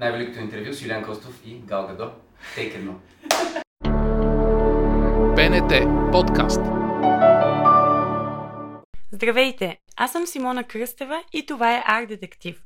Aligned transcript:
Най-великото 0.00 0.40
интервю 0.40 0.72
с 0.72 0.82
Юлиан 0.82 1.04
Костов 1.04 1.40
и 1.46 1.58
Гал 1.58 1.86
Гадо. 1.86 2.10
Take 2.56 2.74
едно. 2.74 2.92
БНТ 5.36 5.72
подкаст. 6.12 6.60
Здравейте! 9.12 9.78
Аз 9.96 10.12
съм 10.12 10.26
Симона 10.26 10.64
Кръстева 10.64 11.22
и 11.32 11.46
това 11.46 11.76
е 11.76 11.82
Арт 11.86 12.08
Детектив. 12.08 12.62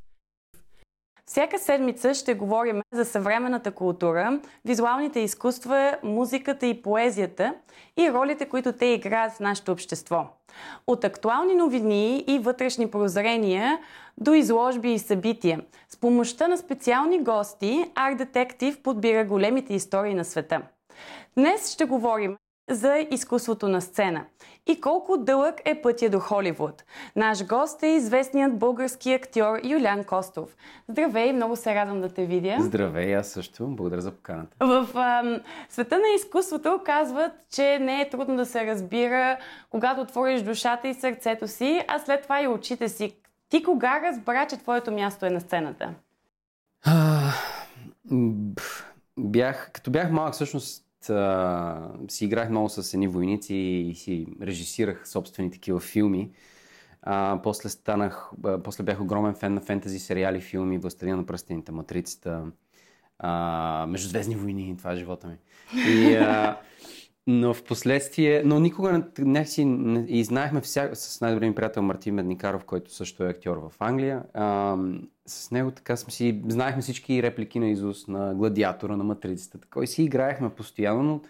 Всяка 1.27 1.59
седмица 1.59 2.13
ще 2.13 2.33
говорим 2.33 2.81
за 2.91 3.05
съвременната 3.05 3.71
култура, 3.71 4.39
визуалните 4.65 5.19
изкуства, 5.19 5.97
музиката 6.03 6.65
и 6.65 6.81
поезията 6.81 7.53
и 7.97 8.11
ролите, 8.11 8.45
които 8.45 8.73
те 8.73 8.85
играят 8.85 9.31
в 9.31 9.39
нашето 9.39 9.71
общество. 9.71 10.27
От 10.87 11.03
актуални 11.03 11.55
новини 11.55 12.23
и 12.27 12.39
вътрешни 12.39 12.91
прозрения 12.91 13.79
до 14.17 14.33
изложби 14.33 14.93
и 14.93 14.99
събития. 14.99 15.61
С 15.89 15.97
помощта 15.97 16.47
на 16.47 16.57
специални 16.57 17.23
гости, 17.23 17.91
Арт 17.95 18.17
Детектив 18.17 18.83
подбира 18.83 19.25
големите 19.25 19.73
истории 19.73 20.13
на 20.13 20.25
света. 20.25 20.61
Днес 21.37 21.73
ще 21.73 21.85
говорим 21.85 22.37
за 22.69 23.07
изкуството 23.11 23.67
на 23.67 23.81
сцена 23.81 24.25
и 24.67 24.81
колко 24.81 25.17
дълъг 25.17 25.55
е 25.65 25.81
пътя 25.81 26.09
до 26.09 26.19
Холивуд. 26.19 26.83
Наш 27.15 27.45
гост 27.45 27.83
е 27.83 27.87
известният 27.87 28.57
български 28.57 29.13
актьор 29.13 29.59
Юлян 29.63 30.03
Костов. 30.03 30.55
Здравей, 30.89 31.33
много 31.33 31.55
се 31.55 31.75
радвам 31.75 32.01
да 32.01 32.09
те 32.09 32.25
видя. 32.25 32.57
Здравей, 32.59 33.15
аз 33.15 33.27
също. 33.27 33.67
Благодаря 33.67 34.01
за 34.01 34.11
поканата. 34.11 34.57
В 34.59 34.97
ам, 34.97 35.39
света 35.69 35.95
на 35.95 36.15
изкуството 36.15 36.81
казват, 36.85 37.31
че 37.49 37.79
не 37.79 38.01
е 38.01 38.09
трудно 38.09 38.35
да 38.35 38.45
се 38.45 38.67
разбира, 38.67 39.37
когато 39.69 40.01
отвориш 40.01 40.41
душата 40.41 40.87
и 40.87 40.93
сърцето 40.93 41.47
си, 41.47 41.81
а 41.87 41.99
след 41.99 42.23
това 42.23 42.41
и 42.41 42.47
очите 42.47 42.89
си. 42.89 43.15
Ти 43.49 43.63
кога 43.63 44.01
разбра, 44.01 44.47
че 44.47 44.57
твоето 44.57 44.91
място 44.91 45.25
е 45.25 45.29
на 45.29 45.41
сцената? 45.41 45.93
А, 46.85 47.31
бях, 49.17 49.69
като 49.73 49.91
бях 49.91 50.11
малък, 50.11 50.33
всъщност 50.33 50.84
а, 51.09 51.91
си 52.09 52.25
играх 52.25 52.49
много 52.49 52.69
с 52.69 52.93
едни 52.93 53.07
войници 53.07 53.55
и 53.55 53.95
си 53.95 54.27
режисирах 54.41 55.07
собствени 55.07 55.51
такива 55.51 55.79
филми. 55.79 56.31
А, 57.01 57.39
после 57.43 57.69
станах, 57.69 58.31
а, 58.43 58.63
после 58.63 58.83
бях 58.83 59.01
огромен 59.01 59.35
фен 59.35 59.53
на 59.53 59.61
фентази 59.61 59.99
сериали, 59.99 60.41
филми, 60.41 60.77
Властелина 60.77 61.17
на 61.17 61.25
пръстените, 61.25 61.71
Матрицата, 61.71 62.43
а, 63.19 63.85
Междузвездни 63.89 64.35
войни, 64.35 64.75
това 64.77 64.91
е 64.91 64.95
живота 64.95 65.27
ми. 65.27 65.37
И, 65.89 66.15
а, 66.15 66.57
но 67.27 67.53
в 67.53 67.63
последствие, 67.63 68.43
но 68.45 68.59
никога 68.59 69.03
не 69.19 69.45
си, 69.45 69.65
не, 69.65 70.05
и 70.07 70.23
знаехме 70.23 70.61
вся, 70.61 70.89
с 70.93 71.21
най-добрия 71.21 71.49
ми 71.49 71.55
приятел 71.55 71.83
Мартин 71.83 72.15
Медникаров, 72.15 72.65
който 72.65 72.93
също 72.93 73.23
е 73.23 73.29
актьор 73.29 73.57
в 73.57 73.71
Англия. 73.79 74.23
А, 74.33 74.77
с 75.25 75.51
него 75.51 75.71
така 75.71 75.95
сме 75.95 76.11
си, 76.11 76.41
знаехме 76.47 76.81
всички 76.81 77.23
реплики 77.23 77.59
на 77.59 77.67
Изус, 77.67 78.07
на 78.07 78.35
Гладиатора, 78.35 78.97
на 78.97 79.03
Матрицата. 79.03 79.57
Така 79.57 79.79
и 79.83 79.87
си 79.87 80.03
играехме 80.03 80.49
постоянно, 80.49 81.03
но 81.03 81.21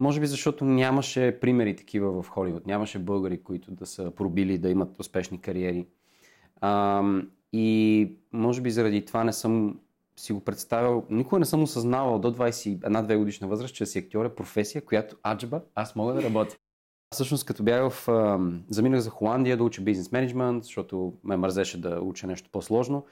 може 0.00 0.20
би 0.20 0.26
защото 0.26 0.64
нямаше 0.64 1.38
примери 1.40 1.76
такива 1.76 2.22
в 2.22 2.28
Холивуд. 2.28 2.66
Нямаше 2.66 2.98
българи, 2.98 3.42
които 3.42 3.70
да 3.70 3.86
са 3.86 4.10
пробили, 4.10 4.58
да 4.58 4.70
имат 4.70 5.00
успешни 5.00 5.40
кариери. 5.40 5.86
А, 6.60 7.02
и 7.52 8.12
може 8.32 8.60
би 8.60 8.70
заради 8.70 9.04
това 9.04 9.24
не 9.24 9.32
съм 9.32 9.78
си 10.16 10.32
го 10.32 10.40
представял, 10.40 11.06
никога 11.10 11.38
не 11.38 11.44
съм 11.44 11.62
осъзнавал 11.62 12.18
до 12.18 12.34
21-2 12.34 13.16
годишна 13.16 13.48
възраст, 13.48 13.74
че 13.74 13.86
си 13.86 13.98
актьор 13.98 14.24
е 14.24 14.34
професия, 14.34 14.84
която 14.84 15.16
аджба, 15.26 15.60
аз 15.74 15.96
мога 15.96 16.14
да 16.14 16.22
работя. 16.22 16.56
Всъщност, 17.12 17.46
като 17.46 17.62
бях 17.62 17.90
в... 17.90 18.08
Заминах 18.70 19.00
за 19.00 19.10
Холандия 19.10 19.56
да 19.56 19.64
уча 19.64 19.82
бизнес 19.82 20.12
менеджмент, 20.12 20.64
защото 20.64 21.12
ме 21.24 21.36
мързеше 21.36 21.80
да 21.80 22.00
уча 22.00 22.26
нещо 22.26 22.50
по-сложно. 22.52 23.04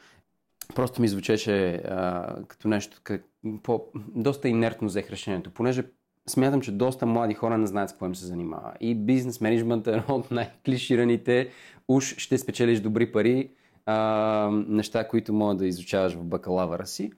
Просто 0.74 1.00
ми 1.00 1.08
звучеше 1.08 1.74
а, 1.74 2.36
като 2.48 2.68
нещо, 2.68 3.00
как, 3.04 3.24
по, 3.62 3.84
доста 4.14 4.48
инертно 4.48 4.88
взех 4.88 5.10
решението, 5.10 5.50
понеже 5.50 5.84
смятам, 6.26 6.60
че 6.60 6.72
доста 6.72 7.06
млади 7.06 7.34
хора 7.34 7.58
не 7.58 7.66
знаят 7.66 7.90
с 7.90 7.92
какво 7.92 8.06
им 8.06 8.14
се 8.14 8.26
занимава. 8.26 8.72
И 8.80 8.94
бизнес 8.94 9.40
менеджмент 9.40 9.86
е 9.86 9.90
едно 9.90 10.14
от 10.14 10.30
най-клишираните. 10.30 11.50
Уж 11.88 12.16
ще 12.16 12.38
спечелиш 12.38 12.80
добри 12.80 13.12
пари, 13.12 13.50
а, 13.86 14.50
неща, 14.68 15.08
които 15.08 15.32
мога 15.32 15.54
да 15.54 15.66
изучаваш 15.66 16.14
в 16.14 16.24
бакалавъра 16.24 16.86
си. 16.86 17.12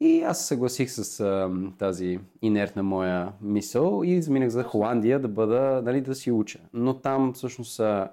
И 0.00 0.22
аз 0.22 0.40
се 0.40 0.46
съгласих 0.46 0.90
с 0.90 1.20
а, 1.20 1.50
тази 1.78 2.18
инертна 2.42 2.82
моя 2.82 3.32
мисъл 3.42 4.02
и 4.04 4.22
заминах 4.22 4.48
за 4.48 4.62
Холандия 4.62 5.20
да 5.20 5.28
бъда, 5.28 5.82
нали, 5.84 6.00
да 6.00 6.14
си 6.14 6.30
уча. 6.30 6.58
Но 6.72 6.94
там 6.94 7.32
всъщност 7.32 7.80
а, 7.80 8.10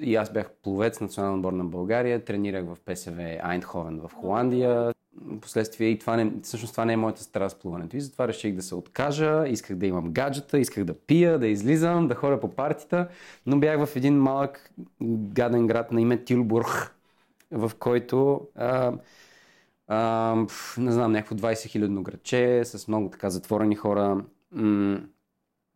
и 0.00 0.16
аз 0.16 0.32
бях 0.32 0.50
пловец 0.62 1.00
национален 1.00 1.34
отбор 1.34 1.52
на 1.52 1.64
България, 1.64 2.24
тренирах 2.24 2.64
в 2.64 2.76
ПСВ 2.84 3.38
Айндховен 3.42 4.00
в 4.00 4.10
Холандия. 4.14 4.92
Последствие 5.40 5.88
и 5.88 5.98
това 5.98 6.16
не, 6.16 6.32
всъщност 6.42 6.74
това 6.74 6.84
не 6.84 6.92
е 6.92 6.96
моята 6.96 7.22
страст 7.22 7.60
плуването. 7.60 7.96
И 7.96 8.00
затова 8.00 8.28
реших 8.28 8.54
да 8.54 8.62
се 8.62 8.74
откажа, 8.74 9.44
исках 9.48 9.76
да 9.76 9.86
имам 9.86 10.12
гаджета, 10.12 10.58
исках 10.58 10.84
да 10.84 10.94
пия, 10.94 11.38
да 11.38 11.46
излизам, 11.46 12.08
да 12.08 12.14
ходя 12.14 12.40
по 12.40 12.48
партита, 12.48 13.08
но 13.46 13.58
бях 13.58 13.86
в 13.86 13.96
един 13.96 14.14
малък 14.14 14.72
гаден 15.02 15.66
град 15.66 15.92
на 15.92 16.00
име 16.00 16.24
Тилбург, 16.24 16.94
в 17.50 17.72
който 17.78 18.40
а, 18.54 18.92
не 20.78 20.92
знам, 20.92 21.12
някакво 21.12 21.34
20 21.34 21.68
хилядно 21.68 22.02
градче 22.02 22.64
с 22.64 22.88
много 22.88 23.10
така 23.10 23.30
затворени 23.30 23.76
хора. 23.76 24.24
М- 24.52 25.00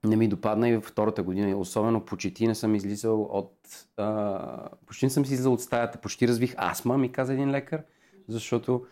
не 0.05 0.17
ми 0.17 0.29
допадна 0.29 0.69
и 0.69 0.75
във 0.75 0.85
втората 0.85 1.23
година. 1.23 1.57
Особено 1.57 2.05
почти 2.05 2.47
не 2.47 2.55
съм 2.55 2.75
излизал 2.75 3.23
от... 3.23 3.53
А, 3.97 4.69
почти 4.87 5.07
не 5.07 5.11
съм 5.11 5.23
излизал 5.23 5.53
от 5.53 5.61
стаята. 5.61 5.99
Почти 5.99 6.29
развих 6.29 6.55
астма, 6.57 6.99
ми 6.99 7.13
каза 7.13 7.33
един 7.33 7.51
лекар, 7.51 7.83
защото 8.29 8.87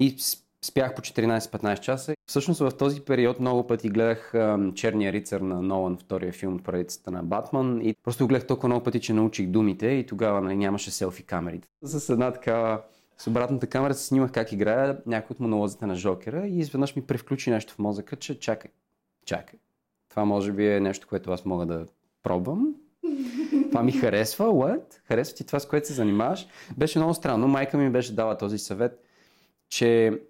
и 0.00 0.16
спях 0.64 0.94
по 0.94 1.02
14-15 1.02 1.80
часа. 1.80 2.14
Всъщност 2.28 2.60
в 2.60 2.70
този 2.78 3.00
период 3.00 3.40
много 3.40 3.66
пъти 3.66 3.88
гледах 3.88 4.34
а, 4.34 4.72
Черния 4.74 5.12
рицар 5.12 5.40
на 5.40 5.62
Нолан, 5.62 5.96
втория 5.96 6.32
филм 6.32 6.54
от 6.54 6.62
поредицата 6.62 7.10
на 7.10 7.22
Батман 7.22 7.80
и 7.82 7.94
просто 8.02 8.26
гледах 8.26 8.46
толкова 8.46 8.68
много 8.68 8.84
пъти, 8.84 9.00
че 9.00 9.12
научих 9.12 9.46
думите 9.46 9.86
и 9.86 10.06
тогава 10.06 10.40
нали, 10.40 10.56
нямаше 10.56 10.90
селфи 10.90 11.22
камерите. 11.22 11.68
С 11.82 12.08
една 12.08 12.32
такава 12.32 12.80
с 13.18 13.26
обратната 13.26 13.66
камера 13.66 13.94
се 13.94 14.06
снимах 14.06 14.32
как 14.32 14.52
играя 14.52 14.98
някои 15.06 15.34
от 15.34 15.40
монолозите 15.40 15.86
на 15.86 15.96
Жокера 15.96 16.46
и 16.46 16.58
изведнъж 16.58 16.96
ми 16.96 17.02
превключи 17.02 17.50
нещо 17.50 17.74
в 17.74 17.78
мозъка, 17.78 18.16
че 18.16 18.40
чакай, 18.40 18.70
чакай. 19.24 19.58
Това 20.08 20.24
може 20.24 20.52
би 20.52 20.72
е 20.72 20.80
нещо, 20.80 21.08
което 21.08 21.32
аз 21.32 21.44
мога 21.44 21.66
да 21.66 21.86
пробвам. 22.22 22.74
Това 23.70 23.82
ми 23.82 23.92
харесва, 23.92 24.44
what? 24.44 24.82
Харесва 25.04 25.36
ти 25.36 25.46
това, 25.46 25.60
с 25.60 25.68
което 25.68 25.86
се 25.86 25.92
занимаваш? 25.92 26.46
Беше 26.76 26.98
много 26.98 27.14
странно. 27.14 27.48
Майка 27.48 27.78
ми 27.78 27.90
беше 27.90 28.14
дала 28.14 28.38
този 28.38 28.58
съвет, 28.58 29.04
че 29.68 30.20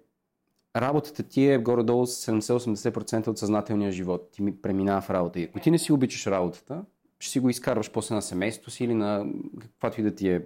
работата 0.75 1.23
ти 1.23 1.51
е 1.51 1.57
горе-долу 1.57 2.05
с 2.05 2.31
70-80% 2.31 3.27
от 3.27 3.37
съзнателния 3.37 3.91
живот. 3.91 4.29
Ти 4.31 4.41
ми 4.41 4.61
преминава 4.61 5.01
в 5.01 5.09
работа. 5.09 5.39
И 5.39 5.43
ако 5.43 5.59
ти 5.59 5.71
не 5.71 5.79
си 5.79 5.91
обичаш 5.91 6.27
работата, 6.27 6.83
ще 7.19 7.31
си 7.31 7.39
го 7.39 7.49
изкарваш 7.49 7.91
после 7.91 8.15
на 8.15 8.21
семейството 8.21 8.71
си 8.71 8.83
или 8.83 8.93
на 8.93 9.25
каквато 9.61 10.01
и 10.01 10.03
да 10.03 10.15
ти 10.15 10.29
е 10.29 10.45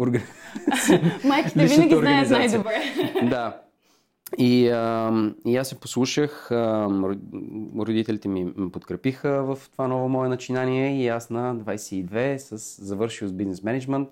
организация. 0.00 1.20
Майките 1.24 1.66
винаги 1.66 1.94
знаят 1.94 2.30
най-добре. 2.30 2.82
Да. 3.22 3.56
И, 4.38 4.68
а, 4.68 5.12
и 5.46 5.56
аз 5.56 5.68
се 5.68 5.80
послушах, 5.80 6.50
а, 6.50 6.88
родителите 7.78 8.28
ми 8.28 8.44
ме 8.56 8.70
подкрепиха 8.70 9.42
в 9.42 9.58
това 9.72 9.88
ново 9.88 10.08
мое 10.08 10.28
начинание 10.28 11.02
и 11.02 11.08
аз 11.08 11.30
на 11.30 11.56
22 11.56 12.36
с 12.36 12.82
завършил 12.84 13.28
с 13.28 13.32
бизнес 13.32 13.62
менеджмент. 13.62 14.08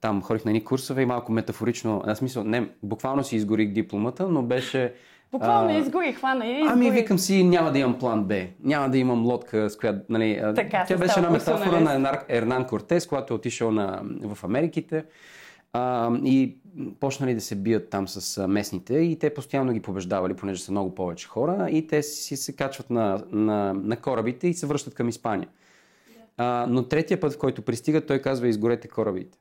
Там 0.00 0.22
ходих 0.22 0.44
на 0.44 0.50
едни 0.50 0.64
курсове 0.64 1.02
и 1.02 1.06
малко 1.06 1.32
метафорично, 1.32 2.02
аз 2.06 2.18
смисъл, 2.18 2.44
не, 2.44 2.68
буквално 2.82 3.24
си 3.24 3.36
изгорих 3.36 3.72
дипломата, 3.72 4.28
но 4.28 4.42
беше... 4.42 4.94
Буквално 5.34 5.70
а, 5.70 5.78
изгори, 5.78 6.12
хвана 6.12 6.46
и 6.46 6.50
изгори. 6.50 6.68
Ами 6.72 6.90
викам 6.90 7.18
си, 7.18 7.44
няма 7.44 7.72
да 7.72 7.78
имам 7.78 7.98
план 7.98 8.24
Б, 8.24 8.34
няма 8.64 8.90
да 8.90 8.98
имам 8.98 9.26
лодка, 9.26 9.70
с 9.70 9.76
която... 9.76 9.98
Нали, 10.08 10.42
така, 10.54 10.84
тя 10.88 10.96
беше 10.96 11.18
една 11.18 11.30
метафора 11.30 11.80
на 11.80 12.22
Ернан 12.28 12.66
Кортес, 12.66 13.06
когато 13.06 13.34
е 13.34 13.36
отишъл 13.36 13.70
на, 13.70 14.02
в 14.22 14.44
Америките 14.44 15.04
а, 15.72 16.10
и 16.24 16.56
почнали 17.00 17.34
да 17.34 17.40
се 17.40 17.54
бият 17.54 17.90
там 17.90 18.08
с 18.08 18.48
местните 18.48 18.94
и 18.94 19.18
те 19.18 19.34
постоянно 19.34 19.72
ги 19.72 19.82
побеждавали, 19.82 20.34
понеже 20.34 20.62
са 20.62 20.72
много 20.72 20.94
повече 20.94 21.28
хора 21.28 21.68
и 21.70 21.86
те 21.86 22.02
си 22.02 22.36
се 22.36 22.56
качват 22.56 22.90
на, 22.90 23.22
на, 23.32 23.74
на 23.74 23.96
корабите 23.96 24.48
и 24.48 24.54
се 24.54 24.66
връщат 24.66 24.94
към 24.94 25.08
Испания. 25.08 25.48
А, 26.36 26.66
но 26.68 26.82
третия 26.82 27.20
път, 27.20 27.32
в 27.32 27.38
който 27.38 27.62
пристигат, 27.62 28.06
той 28.06 28.18
казва 28.18 28.48
изгорете 28.48 28.88
корабите. 28.88 29.38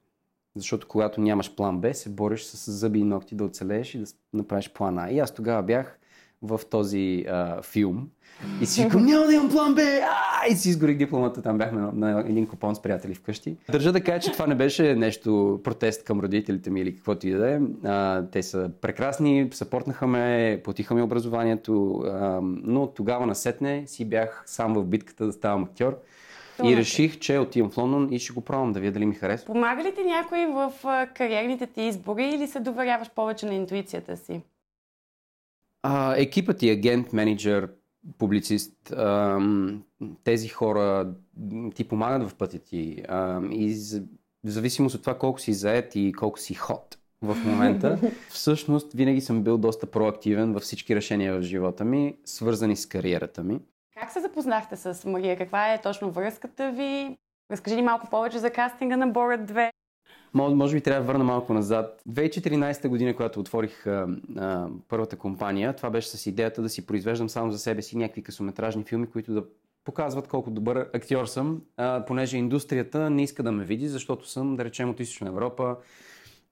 Защото 0.56 0.88
когато 0.88 1.22
нямаш 1.22 1.56
план 1.56 1.80
Б, 1.80 1.94
се 1.94 2.10
бориш 2.10 2.44
с 2.44 2.72
зъби 2.72 3.00
и 3.00 3.04
ногти 3.04 3.36
да 3.36 3.44
оцелееш 3.44 3.96
и 3.96 4.00
да 4.00 4.06
направиш 4.34 4.70
плана. 4.74 5.12
И 5.12 5.20
аз 5.20 5.34
тогава 5.34 5.64
бях 5.64 6.00
в 6.42 6.62
този 6.70 7.26
а, 7.30 7.62
филм. 7.62 8.10
И 8.62 8.66
си 8.66 8.84
викам, 8.84 9.06
няма 9.06 9.26
да 9.26 9.34
имам 9.34 9.50
план 9.50 9.76
Б! 9.76 9.82
А! 9.82 10.48
И 10.52 10.56
си 10.56 10.70
изгорих 10.70 10.98
дипломата, 10.98 11.42
там 11.42 11.58
бяхме 11.58 11.82
на, 11.82 11.92
на 11.92 12.20
един 12.20 12.48
купон 12.48 12.76
с 12.76 12.82
приятели 12.82 13.14
вкъщи. 13.14 13.58
Държа 13.72 13.92
да 13.92 14.02
кажа, 14.02 14.20
че 14.20 14.32
това 14.32 14.48
не 14.48 14.56
беше 14.56 14.96
нещо 14.96 15.60
протест 15.64 16.04
към 16.04 16.20
родителите 16.20 16.70
ми 16.70 16.82
или 16.82 16.96
каквото 16.96 17.28
и 17.28 17.32
да 17.32 17.52
е. 17.52 17.60
Те 18.32 18.44
са 18.44 18.70
прекрасни, 18.82 19.50
съпортнаха 19.54 20.08
ме, 20.08 20.62
платиха 20.64 20.96
ми 20.96 21.02
образованието, 21.02 22.04
а, 22.06 22.40
но 22.44 22.88
тогава 22.88 23.26
насетне 23.26 23.84
си 23.88 24.06
бях 24.06 24.44
сам 24.46 24.74
в 24.74 24.86
битката 24.86 25.26
да 25.26 25.34
ставам 25.34 25.64
актьор. 25.64 26.00
И 26.64 26.78
реших, 26.78 27.20
че 27.20 27.40
отивам 27.40 27.72
в 27.72 27.78
Лондон 27.78 28.14
и 28.14 28.20
ще 28.20 28.34
го 28.34 28.42
пробвам 28.42 28.74
да 28.74 28.80
видя 28.80 28.92
дали 28.92 29.06
ми 29.06 29.16
харесва. 29.16 29.46
Помага 29.46 29.84
ли 29.84 29.96
ти 29.96 30.04
някой 30.04 30.46
в 30.46 30.74
кариерните 31.16 31.68
ти 31.68 31.82
избори 31.82 32.24
или 32.24 32.48
се 32.48 32.60
доверяваш 32.60 33.10
повече 33.10 33.46
на 33.46 33.54
интуицията 33.54 34.18
си? 34.18 34.42
А, 35.84 36.16
екипът 36.18 36.58
ти, 36.58 36.70
агент, 36.70 37.14
менеджер, 37.14 37.70
публицист, 38.18 38.94
тези 40.24 40.48
хора 40.48 41.14
ти 41.76 41.84
помагат 41.84 42.30
в 42.30 42.36
пътя 42.36 42.60
ти 42.60 43.04
и 43.52 43.76
в 44.44 44.50
зависимост 44.50 44.96
от 44.96 45.02
това 45.02 45.18
колко 45.18 45.40
си 45.40 45.54
заед 45.54 45.96
и 45.96 46.14
колко 46.14 46.40
си 46.40 46.54
ход 46.54 46.98
в 47.22 47.36
момента, 47.46 48.00
всъщност 48.30 48.94
винаги 48.94 49.22
съм 49.22 49.44
бил 49.44 49.58
доста 49.58 49.86
проактивен 49.86 50.54
във 50.54 50.64
всички 50.64 50.96
решения 50.96 51.40
в 51.40 51.42
живота 51.42 51.86
ми, 51.86 52.16
свързани 52.26 52.76
с 52.76 52.86
кариерата 52.86 53.44
ми. 53.44 53.60
Как 54.04 54.12
се 54.12 54.22
запознахте 54.22 54.76
с 54.76 55.10
Мария? 55.10 55.38
Каква 55.38 55.74
е 55.74 55.82
точно 55.82 56.12
връзката 56.12 56.72
ви? 56.72 57.18
Разкажи 57.52 57.76
ни 57.76 57.82
малко 57.82 58.10
повече 58.10 58.40
за 58.40 58.50
кастинга 58.50 58.98
на 58.98 59.08
Борът 59.08 59.52
2. 59.52 59.70
Може, 60.34 60.56
може 60.56 60.76
би 60.76 60.82
трябва 60.82 61.02
да 61.02 61.08
върна 61.08 61.24
малко 61.24 61.54
назад. 61.54 62.02
2014 62.10 62.88
година, 62.88 63.16
когато 63.16 63.40
отворих 63.40 63.88
а, 63.88 64.08
а, 64.38 64.68
първата 64.88 65.16
компания, 65.16 65.76
това 65.76 65.90
беше 65.90 66.08
с 66.08 66.26
идеята 66.26 66.62
да 66.62 66.70
си 66.70 66.86
произвеждам 66.86 67.30
само 67.30 67.52
за 67.52 67.60
себе 67.60 67.82
си 67.82 67.98
някакви 67.98 68.24
късометражни 68.24 68.84
филми, 68.84 69.10
които 69.10 69.34
да 69.34 69.44
показват 69.86 70.28
колко 70.28 70.52
добър 70.52 70.90
актьор 70.94 71.26
съм, 71.26 71.62
а, 71.78 72.06
понеже 72.06 72.38
индустрията 72.38 73.10
не 73.10 73.24
иска 73.24 73.44
да 73.44 73.52
ме 73.52 73.64
види, 73.64 73.88
защото 73.88 74.30
съм, 74.30 74.56
да 74.56 74.66
речем, 74.66 74.90
от 74.90 75.00
Източна 75.00 75.28
Европа 75.28 75.76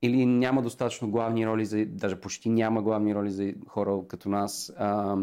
или 0.02 0.26
няма 0.26 0.62
достатъчно 0.62 1.12
главни 1.12 1.48
роли, 1.48 1.66
за, 1.66 1.86
даже 1.86 2.16
почти 2.16 2.50
няма 2.50 2.82
главни 2.82 3.16
роли 3.16 3.32
за 3.32 3.54
хора 3.68 4.02
като 4.08 4.30
нас. 4.30 4.74
А, 4.78 5.18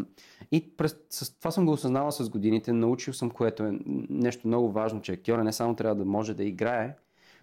и 0.53 0.77
през, 0.77 0.97
с, 1.11 1.39
това 1.39 1.51
съм 1.51 1.67
го 1.67 1.73
осъзнавал 1.73 2.11
с 2.11 2.31
годините, 2.31 2.73
научил 2.73 3.15
съм, 3.15 3.31
което 3.31 3.63
е 3.65 3.79
нещо 4.11 4.47
много 4.49 4.73
важно, 4.73 5.01
че 5.01 5.13
актьора 5.13 5.45
не 5.45 5.53
само 5.53 5.77
трябва 5.77 5.95
да 5.95 6.05
може 6.05 6.35
да 6.35 6.45
играе, 6.45 6.97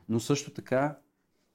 но 0.09 0.19
също 0.19 0.51
така 0.51 0.97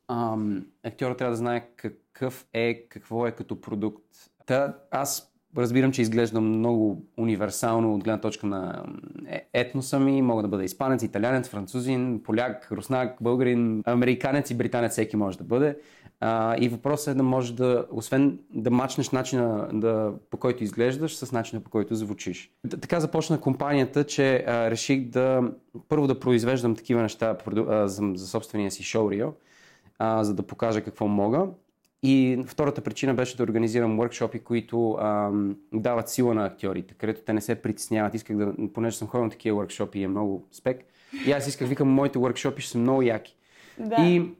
ам, 0.09 0.67
актьора 0.83 1.17
трябва 1.17 1.31
да 1.31 1.37
знае 1.37 1.69
какъв 1.77 2.47
е, 2.53 2.89
какво 2.89 3.27
е 3.27 3.33
като 3.33 3.61
продукт. 3.61 4.05
Та, 4.47 4.79
аз 4.91 5.30
разбирам, 5.57 5.93
че 5.93 6.03
изглеждам 6.03 6.49
много 6.49 7.03
универсално 7.17 7.95
от 7.95 8.05
гледна 8.05 8.21
точка 8.21 8.47
на 8.47 8.85
е, 9.29 9.49
етноса 9.53 10.01
ми. 10.01 10.23
Мога 10.23 10.43
да 10.43 10.49
бъда 10.49 10.65
испанец, 10.65 11.03
италянец, 11.03 11.49
французин, 11.49 12.21
поляк, 12.25 12.69
руснак, 12.73 13.17
българин, 13.21 13.83
американец 13.87 14.51
и 14.51 14.55
британец, 14.55 14.93
всеки 14.93 15.17
може 15.17 15.39
да 15.39 15.45
бъде. 15.45 15.77
А, 16.21 16.57
и 16.59 16.69
въпросът 16.69 17.15
е 17.15 17.17
да 17.17 17.23
може 17.23 17.55
да, 17.55 17.87
освен 17.91 18.39
да 18.55 18.71
мачнеш 18.71 19.11
начина 19.11 19.69
да, 19.73 20.13
по 20.31 20.37
който 20.37 20.65
изглеждаш, 20.65 21.17
с 21.17 21.33
начина 21.33 21.61
по 21.61 21.71
който 21.71 21.95
звучиш. 21.95 22.51
Така 22.81 23.01
започна 23.01 23.41
компанията, 23.41 24.05
че 24.05 24.45
а, 24.47 24.71
реших 24.71 25.09
да 25.09 25.53
първо 25.89 26.07
да 26.07 26.21
произвеждам 26.21 26.77
такива 26.77 27.03
неща 27.03 27.37
а, 27.47 27.89
за, 27.89 28.13
за 28.15 28.27
собствения 28.27 28.71
си 28.71 28.83
шоурио, 28.83 29.29
за 30.21 30.35
да 30.35 30.43
покажа 30.43 30.81
какво 30.81 31.09
мога. 31.09 31.47
И 32.03 32.45
втората 32.47 32.81
причина 32.81 33.15
беше 33.15 33.37
да 33.37 33.43
организирам 33.43 33.99
workshopи, 33.99 34.43
които 34.43 34.93
ам, 35.01 35.57
дават 35.73 36.09
сила 36.09 36.35
на 36.35 36.45
актьорите, 36.45 36.95
където 36.95 37.21
те 37.21 37.33
не 37.33 37.41
се 37.41 37.55
притесняват. 37.55 38.15
Исках 38.15 38.37
да, 38.37 38.53
понеже 38.75 38.97
съм 38.97 39.09
ходил 39.09 39.25
на 39.25 39.31
такива 39.31 39.67
workshopи 39.67 39.97
и 39.97 40.03
е 40.03 40.09
много 40.09 40.49
спек, 40.53 40.81
и 41.27 41.33
аз 41.33 41.47
исках, 41.47 41.69
викам, 41.69 41.89
моите 41.89 42.19
workshopи 42.19 42.59
ще 42.59 42.71
са 42.71 42.79
много 42.79 43.03
яки. 43.03 43.37
Да. 43.79 43.97
И 44.03 44.35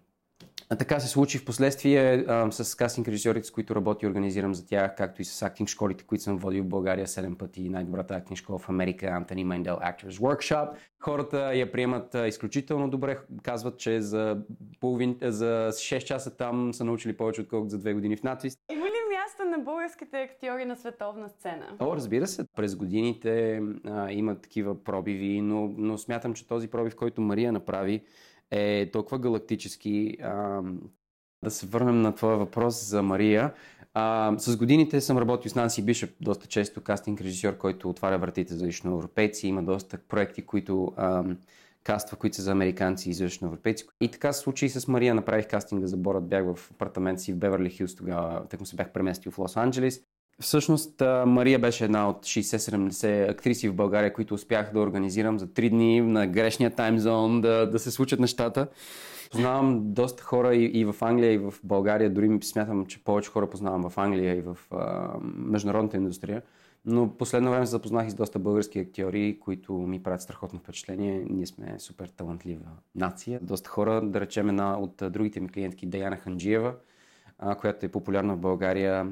а 0.73 0.77
така 0.77 1.01
се 1.01 1.09
случи 1.09 1.39
в 1.39 1.45
последствие 1.45 2.25
а, 2.29 2.51
с 2.51 2.75
кастинг 2.75 3.09
режисьорите, 3.09 3.47
с 3.47 3.51
които 3.51 3.75
работя 3.75 4.07
и 4.07 4.09
организирам 4.09 4.55
за 4.55 4.67
тях, 4.67 4.95
както 4.97 5.23
и 5.23 5.25
с 5.25 5.43
актинг 5.43 5.69
школите, 5.69 6.05
които 6.05 6.25
съм 6.25 6.39
водил 6.39 6.65
в 6.65 6.69
България 6.69 7.07
7 7.07 7.37
пъти, 7.37 7.69
най-добрата 7.69 8.15
актинг 8.15 8.39
школа 8.39 8.59
в 8.59 8.69
Америка, 8.69 9.07
Антони 9.07 9.45
Мендел 9.45 9.77
Actors 9.77 10.11
Workshop. 10.11 10.71
Хората 11.01 11.55
я 11.55 11.73
приемат 11.73 12.15
а, 12.15 12.29
изключително 12.29 12.91
добре, 12.91 13.19
казват, 13.43 13.79
че 13.79 14.01
за, 14.01 14.39
половин, 14.81 15.19
за 15.23 15.71
6 15.73 16.05
часа 16.05 16.37
там 16.37 16.75
са 16.75 16.85
научили 16.85 17.17
повече, 17.17 17.41
отколкото 17.41 17.71
за 17.71 17.79
2 17.79 17.95
години 17.95 18.17
в 18.17 18.23
надвис. 18.23 18.59
Има 18.73 18.87
ли 18.87 19.17
място 19.17 19.45
на 19.45 19.59
българските 19.59 20.17
актьори 20.17 20.65
на 20.65 20.77
световна 20.77 21.29
сцена? 21.29 21.77
О, 21.79 21.97
разбира 21.97 22.27
се. 22.27 22.45
През 22.57 22.77
годините 22.77 23.63
а, 23.87 24.11
има 24.13 24.41
такива 24.41 24.85
пробиви, 24.85 25.41
но, 25.41 25.75
но 25.77 25.99
смятам, 25.99 26.35
че 26.35 26.49
този 26.49 26.69
пробив, 26.69 26.97
който 26.97 27.21
Мария 27.21 27.53
направи, 27.53 28.03
е 28.51 28.91
толкова 28.93 29.19
галактически. 29.19 30.17
А, 30.23 30.63
да 31.45 31.51
се 31.51 31.67
върнем 31.67 32.01
на 32.03 32.15
твоя 32.15 32.37
въпрос 32.37 32.85
за 32.85 33.03
Мария. 33.03 33.55
А, 33.95 34.35
с 34.39 34.57
годините 34.57 35.01
съм 35.01 35.19
работил 35.19 35.51
с 35.51 35.55
Нанси 35.55 35.83
Бишоп 35.83 36.11
доста 36.21 36.47
често, 36.47 36.81
кастинг 36.81 37.21
режисьор, 37.21 37.57
който 37.57 37.91
отваря 37.91 38.19
вратите 38.19 38.55
за 38.55 38.67
европейци. 38.97 39.49
Има 39.49 39.63
доста 39.63 39.99
проекти, 39.99 40.43
които 40.47 40.93
а, 40.97 41.25
каства, 41.85 42.17
които 42.17 42.37
са 42.37 42.43
за 42.43 42.53
американци 42.53 43.11
и 43.11 43.13
европейци. 43.47 43.87
И 44.01 44.11
така 44.11 44.33
се 44.33 44.41
случи 44.41 44.69
с 44.69 44.89
Мария. 44.89 45.15
Направих 45.15 45.49
кастинга 45.49 45.87
за 45.87 45.97
Борът. 45.97 46.29
Бях 46.29 46.45
в 46.55 46.71
апартамент 46.71 47.21
си 47.21 47.33
в 47.33 47.37
Беверли 47.37 47.71
Хилс 47.71 47.95
тогава, 47.95 48.47
му 48.61 48.67
се 48.67 48.77
бях 48.77 48.93
преместил 48.93 49.33
в 49.33 49.39
Лос 49.39 49.57
Анджелес. 49.57 50.01
Всъщност 50.41 51.03
Мария 51.27 51.59
беше 51.59 51.85
една 51.85 52.09
от 52.09 52.17
60-70 52.17 53.31
актриси 53.31 53.69
в 53.69 53.75
България, 53.75 54.13
които 54.13 54.35
успях 54.35 54.73
да 54.73 54.81
организирам 54.81 55.39
за 55.39 55.47
3 55.47 55.71
дни 55.71 56.01
на 56.01 56.27
грешния 56.27 56.71
таймзон, 56.71 57.41
да, 57.41 57.71
да 57.71 57.79
се 57.79 57.91
случат 57.91 58.21
нещата. 58.21 58.69
Познавам 59.31 59.81
доста 59.95 60.23
хора 60.23 60.55
и, 60.55 60.65
и 60.65 60.85
в 60.85 60.95
Англия, 61.01 61.33
и 61.33 61.39
в 61.39 61.55
България. 61.65 62.11
Дори 62.11 62.39
смятам, 62.43 62.87
че 62.87 63.05
повече 63.05 63.31
хора 63.31 63.51
познавам 63.51 63.91
в 63.91 63.99
Англия 63.99 64.37
и 64.37 64.41
в 64.41 64.59
а, 64.71 65.11
международната 65.23 65.97
индустрия. 65.97 66.43
Но 66.85 67.17
последно 67.17 67.51
време 67.51 67.67
се 67.67 67.71
запознах 67.71 68.07
и 68.07 68.11
с 68.11 68.15
доста 68.15 68.39
български 68.39 68.79
актьори, 68.79 69.39
които 69.41 69.73
ми 69.73 70.03
правят 70.03 70.23
страхотно 70.23 70.59
впечатление. 70.59 71.27
Ние 71.31 71.47
сме 71.47 71.75
супер 71.79 72.09
талантлива 72.09 72.67
нация. 72.95 73.39
Доста 73.43 73.71
хора, 73.71 74.01
да 74.01 74.21
речем 74.21 74.49
една 74.49 74.79
от 74.79 75.03
другите 75.11 75.41
ми 75.41 75.49
клиентки, 75.49 75.87
Даяна 75.87 76.17
Ханджиева, 76.17 76.75
която 77.61 77.87
е 77.87 77.89
популярна 77.89 78.35
в 78.35 78.39
България, 78.39 79.07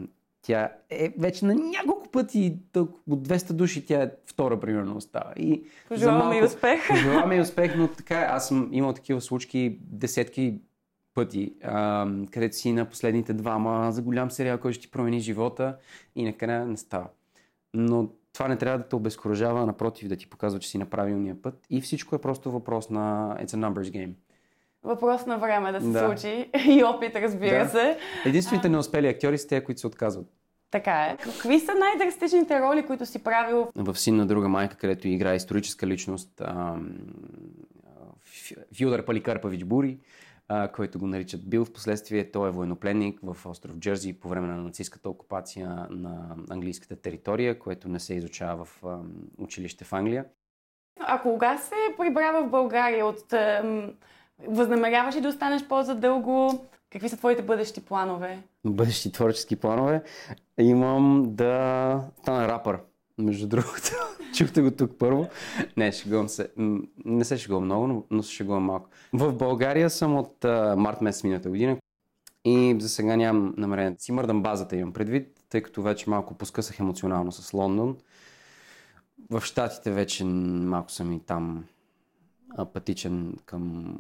тя 0.48 0.72
е 0.90 1.14
вече 1.18 1.44
на 1.44 1.54
няколко 1.54 2.08
пъти, 2.08 2.56
от 2.76 3.28
200 3.28 3.52
души, 3.52 3.86
тя 3.86 4.02
е 4.02 4.10
втора, 4.26 4.60
примерно, 4.60 4.96
остава. 4.96 5.32
И 5.36 5.62
пожелаваме 5.88 6.38
и 6.38 6.42
успех. 6.42 6.80
Пожелаваме 6.88 7.36
и 7.36 7.40
успех, 7.40 7.74
но 7.76 7.88
така. 7.88 8.26
Аз 8.30 8.48
съм 8.48 8.68
имал 8.72 8.92
такива 8.92 9.20
случки 9.20 9.78
десетки 9.80 10.54
пъти, 11.14 11.54
а, 11.64 12.06
където 12.32 12.56
си 12.56 12.72
на 12.72 12.84
последните 12.84 13.32
двама 13.32 13.92
за 13.92 14.02
голям 14.02 14.30
сериал, 14.30 14.58
който 14.58 14.74
ще 14.74 14.82
ти 14.82 14.90
промени 14.90 15.20
живота 15.20 15.76
и 16.16 16.24
накрая 16.24 16.66
не 16.66 16.76
става. 16.76 17.08
Но 17.74 18.08
това 18.32 18.48
не 18.48 18.56
трябва 18.56 18.78
да 18.78 18.88
те 18.88 18.96
обезкуражава, 18.96 19.66
напротив 19.66 20.08
да 20.08 20.16
ти 20.16 20.30
показва, 20.30 20.60
че 20.60 20.68
си 20.68 20.78
на 20.78 20.86
правилния 20.86 21.42
път 21.42 21.66
и 21.70 21.80
всичко 21.80 22.14
е 22.14 22.20
просто 22.20 22.50
въпрос 22.50 22.90
на 22.90 23.36
it's 23.40 23.48
a 23.48 23.68
numbers 23.68 23.90
game. 23.90 24.12
Въпрос 24.82 25.26
на 25.26 25.38
време 25.38 25.72
да 25.72 25.80
се 25.80 25.86
да. 25.86 25.98
случи 25.98 26.50
и 26.68 26.84
опит, 26.84 27.16
разбира 27.16 27.64
да. 27.64 27.70
се. 27.70 27.98
Единствените 28.26 28.68
неуспели 28.68 29.08
актьори 29.08 29.38
са 29.38 29.48
те, 29.48 29.64
които 29.64 29.80
се 29.80 29.86
отказват. 29.86 30.37
Така 30.70 31.02
е. 31.02 31.16
Какви 31.16 31.60
са 31.60 31.74
най-драстичните 31.74 32.60
роли, 32.60 32.86
които 32.86 33.06
си 33.06 33.24
правил? 33.24 33.68
В 33.76 33.96
Син 33.96 34.16
на 34.16 34.26
друга 34.26 34.48
майка, 34.48 34.76
където 34.76 35.08
играе 35.08 35.36
историческа 35.36 35.86
личност 35.86 36.42
Фюдър 38.78 39.04
Паликарпавич 39.04 39.64
Бури, 39.64 39.98
а, 40.48 40.68
който 40.68 40.98
го 40.98 41.06
наричат 41.06 41.50
Бил. 41.50 41.64
В 41.64 41.72
последствие 41.72 42.30
той 42.30 42.48
е 42.48 42.52
военнопленник 42.52 43.20
в 43.22 43.46
остров 43.46 43.78
Джерзи 43.78 44.20
по 44.20 44.28
време 44.28 44.46
на 44.46 44.56
нацистската 44.56 45.10
окупация 45.10 45.86
на 45.90 46.36
английската 46.50 46.96
територия, 46.96 47.58
което 47.58 47.88
не 47.88 48.00
се 48.00 48.14
изучава 48.14 48.64
в 48.64 48.82
училище 49.38 49.84
в 49.84 49.92
Англия. 49.92 50.24
А 51.00 51.22
кога 51.22 51.58
се 51.58 51.74
прибра 51.98 52.42
в 52.42 52.50
България? 52.50 53.06
От, 53.06 53.34
възнамеряваш 54.48 55.16
ли 55.16 55.20
да 55.20 55.28
останеш 55.28 55.68
по-задълго? 55.68 56.66
Какви 56.90 57.08
са 57.08 57.16
твоите 57.16 57.42
бъдещи 57.42 57.80
планове? 57.80 58.42
Бъдещи 58.64 59.12
творчески 59.12 59.56
планове? 59.56 60.02
Имам 60.60 61.24
да 61.26 62.02
стана 62.22 62.48
рапър, 62.48 62.78
между 63.18 63.46
другото. 63.48 63.90
Чухте 64.34 64.62
го 64.62 64.70
тук 64.70 64.98
първо. 64.98 65.28
Не, 65.76 65.92
шегувам 65.92 66.28
се. 66.28 66.50
Не 67.04 67.24
се 67.24 67.36
шегувам 67.36 67.64
много, 67.64 68.04
но, 68.10 68.22
се 68.22 68.32
шегувам 68.32 68.62
малко. 68.62 68.88
В 69.12 69.32
България 69.32 69.90
съм 69.90 70.16
от 70.16 70.44
а, 70.44 70.76
март 70.76 71.00
месец 71.00 71.24
миналата 71.24 71.48
година 71.48 71.76
и 72.44 72.76
за 72.78 72.88
сега 72.88 73.16
нямам 73.16 73.54
намерение 73.56 73.96
си 73.98 74.12
мърдам 74.12 74.42
базата, 74.42 74.76
имам 74.76 74.92
предвид, 74.92 75.44
тъй 75.48 75.62
като 75.62 75.82
вече 75.82 76.10
малко 76.10 76.34
поскъсах 76.34 76.80
емоционално 76.80 77.32
с 77.32 77.52
Лондон. 77.52 77.96
В 79.30 79.40
Штатите 79.40 79.90
вече 79.90 80.24
малко 80.24 80.90
съм 80.90 81.12
и 81.12 81.20
там 81.20 81.64
апатичен 82.56 83.34
към... 83.46 83.94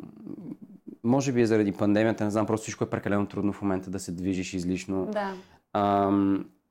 Може 1.04 1.32
би 1.32 1.40
е 1.40 1.46
заради 1.46 1.72
пандемията, 1.72 2.24
не 2.24 2.30
знам, 2.30 2.46
просто 2.46 2.62
всичко 2.62 2.84
е 2.84 2.90
прекалено 2.90 3.26
трудно 3.26 3.52
в 3.52 3.62
момента 3.62 3.90
да 3.90 3.98
се 3.98 4.12
движиш 4.12 4.54
излишно. 4.54 5.06
Да. 5.12 5.34
А, 5.72 6.12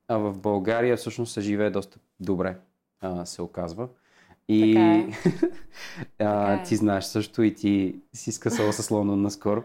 а 0.08 0.18
в 0.18 0.38
България 0.38 0.98
всъщност 0.98 1.34
се 1.34 1.42
живее 1.42 1.70
доста 1.70 2.00
добре, 2.20 2.58
а, 3.02 3.26
се 3.26 3.42
оказва. 3.42 3.88
И 4.50 4.74
така 4.74 4.94
е. 4.94 5.08
а, 6.26 6.48
така 6.48 6.62
е. 6.62 6.64
ти 6.64 6.76
знаеш 6.76 7.04
също 7.04 7.44
и 7.44 7.56
ти 7.56 7.96
си 8.14 8.32
скъсала 8.32 8.74
с 8.74 8.92
Лондон 8.92 9.22
наскоро. 9.22 9.64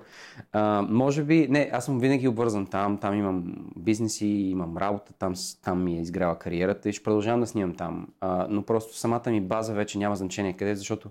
А, 0.52 0.82
може 0.82 1.24
би, 1.24 1.48
не, 1.50 1.70
аз 1.72 1.84
съм 1.84 2.00
винаги 2.00 2.28
обвързан 2.28 2.66
там, 2.66 2.98
там 2.98 3.14
имам 3.14 3.54
бизнеси, 3.76 4.26
имам 4.26 4.76
работа, 4.76 5.12
там, 5.12 5.34
там 5.62 5.84
ми 5.84 5.98
е 5.98 6.00
изгряла 6.00 6.38
кариерата 6.38 6.88
и 6.88 6.92
ще 6.92 7.04
продължавам 7.04 7.40
да 7.40 7.46
снимам 7.46 7.74
там. 7.74 8.08
А, 8.20 8.46
но 8.50 8.62
просто 8.62 8.96
самата 8.96 9.30
ми 9.30 9.40
база 9.40 9.74
вече 9.74 9.98
няма 9.98 10.16
значение 10.16 10.52
къде, 10.52 10.74
защото 10.74 11.10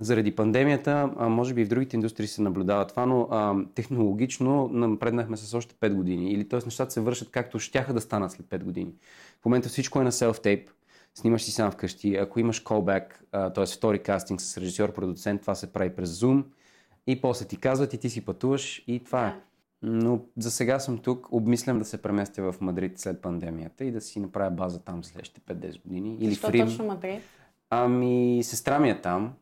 заради 0.00 0.34
пандемията, 0.36 1.10
а, 1.16 1.28
може 1.28 1.54
би 1.54 1.60
и 1.60 1.64
в 1.64 1.68
другите 1.68 1.96
индустрии 1.96 2.26
се 2.26 2.42
наблюдава 2.42 2.86
това, 2.86 3.06
но 3.06 3.28
а, 3.30 3.54
технологично 3.74 4.68
напреднахме 4.72 5.36
с 5.36 5.54
още 5.54 5.74
5 5.74 5.94
години. 5.94 6.32
Или 6.32 6.48
т.е. 6.48 6.60
нещата 6.64 6.90
се 6.90 7.00
вършат 7.00 7.30
както 7.30 7.58
щяха 7.58 7.94
да 7.94 8.00
станат 8.00 8.32
след 8.32 8.46
5 8.46 8.64
години. 8.64 8.92
В 9.42 9.44
момента 9.44 9.68
всичко 9.68 10.00
е 10.00 10.04
на 10.04 10.12
селф-тейп, 10.12 10.68
снимаш 11.14 11.42
си 11.42 11.50
сам 11.50 11.70
вкъщи. 11.70 12.16
Ако 12.16 12.40
имаш 12.40 12.62
callback, 12.62 13.04
т.е. 13.54 13.66
втори 13.66 13.98
кастинг 13.98 14.40
с 14.40 14.58
режисьор, 14.58 14.92
продуцент, 14.92 15.40
това 15.40 15.54
се 15.54 15.72
прави 15.72 15.90
през 15.96 16.10
Zoom 16.10 16.44
и 17.06 17.20
после 17.20 17.46
ти 17.46 17.56
казват 17.56 17.94
и 17.94 17.98
ти 17.98 18.10
си 18.10 18.24
пътуваш 18.24 18.84
и 18.86 19.04
това 19.04 19.26
е. 19.26 19.34
Но 19.82 20.20
за 20.36 20.50
сега 20.50 20.78
съм 20.78 20.98
тук, 20.98 21.28
обмислям 21.30 21.78
да 21.78 21.84
се 21.84 22.02
преместя 22.02 22.52
в 22.52 22.60
Мадрид 22.60 22.98
след 22.98 23.22
пандемията 23.22 23.84
и 23.84 23.92
да 23.92 24.00
си 24.00 24.20
направя 24.20 24.50
база 24.50 24.84
там 24.84 25.04
следващите 25.04 25.54
5-10 25.54 25.82
години. 25.82 26.16
Или 26.20 26.30
Защо 26.30 26.46
в 26.46 26.50
Рим. 26.50 26.66
точно 26.66 26.84
Мадрид? 26.84 27.22
Ами, 27.70 28.40
сестра 28.42 28.78
ми 28.78 28.90
е 28.90 29.00
там, 29.00 29.32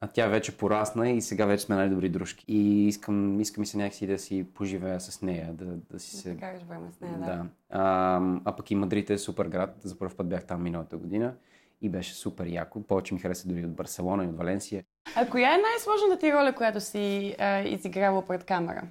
а 0.00 0.06
тя 0.06 0.28
вече 0.28 0.56
порасна 0.56 1.10
и 1.10 1.22
сега 1.22 1.46
вече 1.46 1.64
сме 1.64 1.76
най-добри 1.76 2.08
дружки. 2.08 2.44
И 2.48 2.86
искам, 2.86 3.40
искам 3.40 3.62
и 3.62 3.66
се 3.66 3.76
някакси 3.76 4.06
да 4.06 4.18
си 4.18 4.46
поживея 4.54 5.00
с 5.00 5.22
нея, 5.22 5.52
да, 5.52 5.64
да 5.64 6.00
си 6.00 6.16
се... 6.16 6.34
Да 6.34 6.52
време 6.68 6.90
с 6.92 7.00
нея, 7.00 7.18
да. 7.18 7.24
да. 7.24 7.46
А, 7.70 8.20
а 8.44 8.56
пък 8.56 8.70
и 8.70 8.74
Мадрид 8.74 9.10
е 9.10 9.18
супер 9.18 9.46
град, 9.46 9.76
за 9.82 9.98
първ 9.98 10.14
път 10.16 10.28
бях 10.28 10.44
там 10.44 10.62
миналата 10.62 10.96
година 10.96 11.34
и 11.82 11.88
беше 11.88 12.14
супер 12.14 12.46
яко. 12.46 12.82
Повече 12.82 13.14
ми 13.14 13.20
хареса 13.20 13.48
дори 13.48 13.64
от 13.64 13.74
Барселона 13.74 14.24
и 14.24 14.28
от 14.28 14.36
Валенсия. 14.36 14.84
А 15.16 15.30
коя 15.30 15.54
е 15.54 15.56
най-сложната 15.56 16.18
ти 16.20 16.32
роля, 16.32 16.52
която 16.52 16.80
си 16.80 17.36
а, 17.38 17.60
изиграла 17.60 18.26
пред 18.26 18.44
камера? 18.44 18.88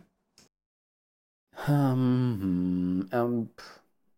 Ам, 1.68 3.08
ам, 3.12 3.48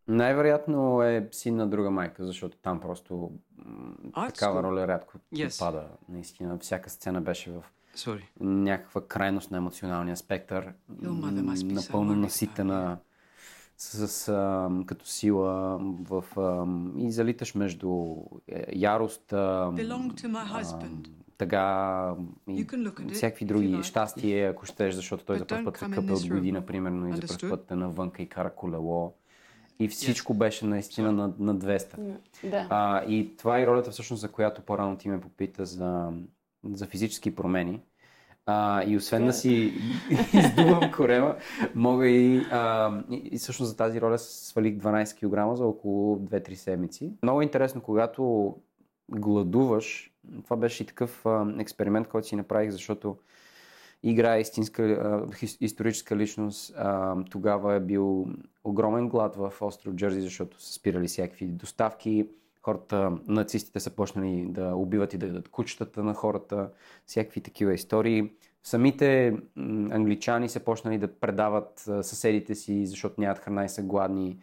най-вероятно 0.08 1.04
е 1.04 1.28
син 1.32 1.56
на 1.56 1.68
друга 1.68 1.92
майка, 1.92 2.26
защото 2.26 2.58
там 2.58 2.80
просто 2.80 3.32
такава 4.13 4.63
роля 4.63 4.88
рядко 4.88 5.13
yes. 5.36 5.60
пада. 5.60 5.88
Наистина, 6.10 6.58
всяка 6.58 6.89
сцена 6.89 7.22
беше 7.22 7.51
в 7.51 7.63
Sorry. 7.96 8.24
някаква 8.39 9.08
крайност 9.08 9.51
на 9.51 9.58
емоционалния 9.58 10.18
спектър. 10.18 10.74
Напълно 11.63 12.15
наситена 12.15 12.98
с, 13.77 14.08
с, 14.08 14.27
а, 14.27 14.70
като 14.86 15.06
сила 15.06 15.80
в, 15.82 16.24
а, 16.38 16.65
и 16.98 17.12
залиташ 17.12 17.56
между 17.56 18.15
е, 18.48 18.65
ярост, 18.74 19.34
а, 19.34 19.72
тъга 21.38 22.15
и 22.50 22.68
всякакви 23.13 23.46
други 23.46 23.80
щастия, 23.84 24.50
ако 24.50 24.65
щеш, 24.65 24.96
защото 24.96 25.25
той 25.25 25.38
за 25.38 25.46
първ 25.46 25.63
път 25.65 25.77
се 25.77 25.86
къпе 25.86 26.13
от 26.13 26.27
година, 26.27 26.65
примерно, 26.65 27.08
и 27.08 27.13
за 27.13 27.22
първ 27.22 27.50
път 27.50 27.72
е 27.72 27.75
навънка 27.75 28.22
и 28.22 28.30
кара 28.30 28.56
колело. 28.56 29.13
И 29.80 29.88
всичко 29.88 30.34
беше 30.34 30.66
наистина 30.66 31.12
на, 31.12 31.34
на 31.40 31.56
200. 31.56 32.18
Да. 32.44 32.68
А, 32.70 33.04
и 33.04 33.38
това 33.38 33.60
е 33.60 33.68
ролята 33.68 33.92
всъщност, 33.92 34.22
за 34.22 34.32
която 34.32 34.62
по-рано 34.62 34.98
ти 34.98 35.10
ме 35.10 35.22
попита 35.22 35.66
за, 35.66 36.12
за 36.63 36.86
физически 36.86 37.36
промени. 37.36 37.82
А, 38.46 38.84
и 38.84 38.98
освен 38.98 39.25
да 39.25 39.34
си 39.34 39.74
издувам 40.34 40.92
корема, 40.92 41.36
мога 41.75 42.08
и, 42.08 42.42
а, 42.51 42.92
и 43.10 43.38
всъщност 43.38 43.70
за 43.70 43.78
тази 43.78 44.01
роля 44.01 44.18
свалих 44.18 44.74
12 44.74 45.51
кг 45.51 45.58
за 45.58 45.66
около 45.66 46.18
2-3 46.18 46.54
седмици. 46.54 47.13
Много 47.24 47.42
интересно, 47.42 47.82
когато 47.82 48.56
гладуваш, 49.12 50.13
това 50.44 50.56
беше 50.56 50.84
и 50.84 50.86
такъв 50.86 51.25
а, 51.25 51.54
експеримент, 51.60 52.08
който 52.08 52.28
си 52.28 52.36
направих, 52.36 52.72
защото 52.72 53.18
играе 54.03 54.41
истинска 54.41 55.25
историческа 55.62 56.15
личност. 56.15 56.75
Тогава 57.31 57.74
е 57.74 57.79
бил 57.79 58.27
огромен 58.63 59.10
глад 59.10 59.36
в 59.36 59.53
остров 59.62 59.96
Джерзи, 59.96 60.22
защото 60.22 60.62
са 60.62 60.74
спирали 60.74 61.08
всякакви 61.08 61.46
доставки. 61.46 62.27
Хората, 62.62 63.17
нацистите 63.27 63.79
са 63.79 63.89
почнали 63.89 64.46
да 64.50 64.75
убиват 64.75 65.13
и 65.13 65.17
да 65.17 65.27
дадат 65.27 65.50
кучетата 65.50 66.03
на 66.03 66.13
хората, 66.13 66.70
всякакви 67.05 67.41
такива 67.41 67.74
истории. 67.74 68.31
Самите 68.63 69.38
англичани 69.91 70.50
са 70.50 70.60
почнали 70.60 70.98
да 70.98 71.08
предават 71.08 71.79
съседите 72.01 72.55
си, 72.55 72.86
защото 72.86 73.22
нямат 73.22 73.39
храна 73.39 73.65
и 73.65 73.70
са 73.70 73.84
гладни 73.84 74.39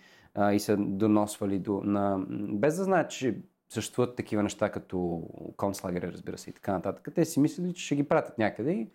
и 0.52 0.60
са 0.60 0.76
доносвали 0.76 1.58
до, 1.58 1.80
на... 1.84 2.24
без 2.30 2.76
да 2.76 2.84
знаят, 2.84 3.10
че 3.10 3.38
съществуват 3.68 4.16
такива 4.16 4.42
неща 4.42 4.70
като 4.70 5.22
концлагери, 5.56 6.12
разбира 6.12 6.38
се, 6.38 6.50
и 6.50 6.52
така 6.52 6.72
нататък. 6.72 7.08
Те 7.14 7.24
си 7.24 7.40
мислили, 7.40 7.74
че 7.74 7.84
ще 7.84 7.96
ги 7.96 8.08
пратят 8.08 8.38
някъде 8.38 8.72
и 8.72 8.88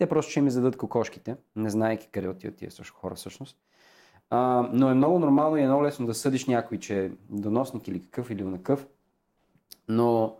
те 0.00 0.08
просто 0.08 0.30
ще 0.30 0.40
ми 0.40 0.50
зададат 0.50 0.76
кокошките, 0.76 1.36
не 1.56 1.70
знаеки 1.70 2.08
къде 2.12 2.28
отиват 2.28 2.56
тия 2.56 2.70
също 2.70 2.94
хора 2.94 3.14
всъщност. 3.14 3.56
А, 4.30 4.68
но 4.72 4.90
е 4.90 4.94
много 4.94 5.18
нормално 5.18 5.56
и 5.56 5.62
е 5.62 5.66
много 5.66 5.84
лесно 5.84 6.06
да 6.06 6.14
съдиш 6.14 6.46
някой, 6.46 6.78
че 6.78 7.04
е 7.04 7.10
доносник 7.30 7.88
или 7.88 8.02
какъв 8.02 8.30
или 8.30 8.42
накъв. 8.42 8.86
Но, 9.88 10.36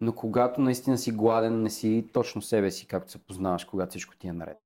но 0.00 0.14
когато 0.14 0.60
наистина 0.60 0.98
си 0.98 1.12
гладен, 1.12 1.62
не 1.62 1.70
си 1.70 2.08
точно 2.12 2.42
себе 2.42 2.70
си, 2.70 2.86
както 2.86 3.12
се 3.12 3.18
познаваш, 3.18 3.64
когато 3.64 3.90
всичко 3.90 4.16
ти 4.16 4.28
е 4.28 4.32
наред. 4.32 4.58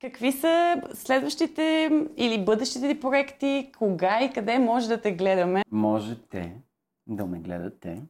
Какви 0.00 0.32
са 0.32 0.82
следващите 0.94 1.90
или 2.16 2.44
бъдещите 2.44 2.88
ти 2.88 3.00
проекти? 3.00 3.72
Кога 3.78 4.24
и 4.24 4.32
къде 4.32 4.58
може 4.58 4.88
да 4.88 5.00
те 5.00 5.12
гледаме? 5.12 5.62
Можете 5.70 6.56
да 7.06 7.26
ме 7.26 7.38
гледате 7.38 8.02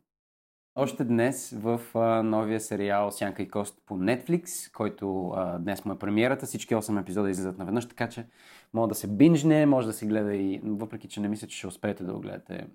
още 0.74 1.04
днес 1.04 1.50
в 1.50 1.80
а, 1.94 2.22
новия 2.22 2.60
сериал 2.60 3.10
Сянка 3.10 3.42
и 3.42 3.48
Кост 3.48 3.82
по 3.86 3.98
Netflix, 3.98 4.72
който 4.72 5.28
а, 5.28 5.58
днес 5.58 5.84
му 5.84 5.92
е 5.92 5.98
премиерата. 5.98 6.46
Всички 6.46 6.74
8 6.74 7.00
епизода 7.00 7.30
излизат 7.30 7.58
наведнъж, 7.58 7.88
така 7.88 8.08
че 8.08 8.26
може 8.72 8.88
да 8.88 8.94
се 8.94 9.08
бинжне, 9.08 9.66
може 9.66 9.86
да 9.86 9.92
се 9.92 10.06
гледа 10.06 10.34
и, 10.34 10.60
въпреки 10.64 11.08
че 11.08 11.20
не 11.20 11.28
мисля, 11.28 11.46
че 11.46 11.58
ще 11.58 11.66
успеете 11.66 12.04
да 12.04 12.12
го 12.12 12.20
гледате 12.20 12.66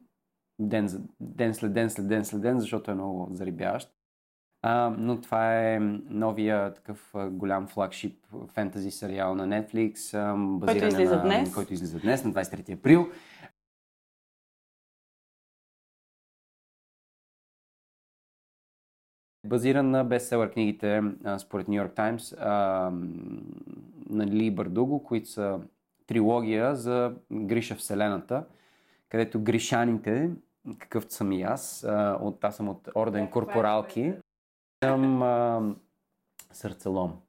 ден, 0.60 0.88
за, 0.88 1.01
ден 1.20 1.53
след 1.53 1.74
ден, 1.74 1.89
след 1.89 2.08
ден, 2.08 2.25
след 2.25 2.41
ден, 2.41 2.60
защото 2.60 2.91
е 2.91 2.94
много 2.94 3.27
зарибяващ. 3.32 3.91
А, 4.62 4.96
но 4.98 5.22
това 5.22 5.60
е 5.60 5.79
новия 6.10 6.74
такъв 6.74 7.13
голям 7.32 7.68
флагшип 7.68 8.25
фентази 8.53 8.91
сериал 8.91 9.36
на 9.36 9.48
Netflix, 9.48 10.13
а, 10.13 10.65
който 10.65 10.86
излиза 10.86 11.15
на, 11.15 11.24
днес. 11.24 11.53
който 11.53 11.74
излиза 11.74 12.00
днес, 12.00 12.24
на 12.24 12.34
23 12.34 12.74
април. 12.74 13.08
Базиран 19.50 19.89
на 19.89 20.03
бестселър 20.03 20.51
книгите 20.51 21.01
според 21.38 21.68
Нью 21.68 21.75
Йорк 21.75 21.94
Таймс 21.94 22.36
на 24.10 24.27
Ли 24.27 24.51
Бардуго, 24.51 25.03
които 25.03 25.29
са 25.29 25.60
трилогия 26.08 26.75
за 26.75 27.15
Гриша 27.32 27.75
Вселената, 27.75 28.46
където 29.10 29.44
гришаните, 29.44 30.29
какъвто 30.79 31.13
съм 31.13 31.32
и 31.32 31.41
аз, 31.41 31.88
от, 32.22 32.44
аз 32.44 32.56
съм 32.56 32.70
от 32.70 32.89
Орден 32.96 33.29
Корпоралки, 33.29 34.13
съм 34.84 35.24
а, 35.24 35.62
сърцелом, 36.51 37.22